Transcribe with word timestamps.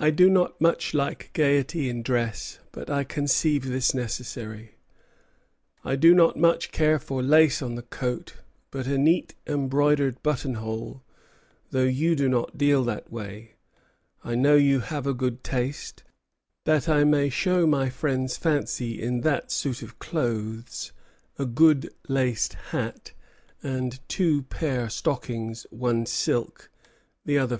I 0.00 0.08
do 0.08 0.30
not 0.30 0.58
much 0.58 0.94
like 0.94 1.28
gayety 1.34 1.90
in 1.90 2.02
dress, 2.02 2.60
but 2.72 2.88
I 2.88 3.04
conceive 3.04 3.66
this 3.68 3.92
necessary. 3.92 4.78
I 5.84 5.96
do 5.96 6.14
not 6.14 6.38
much 6.38 6.72
care 6.72 6.98
for 6.98 7.22
lace 7.22 7.60
on 7.60 7.74
the 7.74 7.82
coat, 7.82 8.36
but 8.70 8.86
a 8.86 8.96
neat 8.96 9.34
embroidered 9.46 10.22
button 10.22 10.54
hole; 10.54 11.02
though 11.72 11.84
you 11.84 12.16
do 12.16 12.26
not 12.26 12.56
deal 12.56 12.84
that 12.84 13.12
way, 13.12 13.56
I 14.24 14.34
know 14.34 14.56
you 14.56 14.80
have 14.80 15.06
a 15.06 15.12
good 15.12 15.44
taste, 15.44 16.02
that 16.64 16.88
I 16.88 17.04
may 17.04 17.28
show 17.28 17.66
my 17.66 17.90
friend's 17.90 18.38
fancy 18.38 19.02
in 19.02 19.20
that 19.28 19.52
suit 19.52 19.82
of 19.82 19.98
clothes; 19.98 20.92
a 21.38 21.44
good 21.44 21.92
laced 22.08 22.54
hat 22.70 23.12
and 23.62 24.00
two 24.08 24.44
pair 24.44 24.88
stockings, 24.88 25.66
one 25.68 26.06
silk, 26.06 26.70
the 27.26 27.36
other 27.36 27.46
fine 27.46 27.48
thread." 27.48 27.54